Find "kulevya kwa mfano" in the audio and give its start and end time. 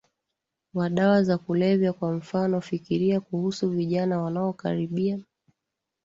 1.37-2.61